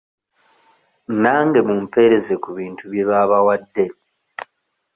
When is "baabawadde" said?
3.09-3.85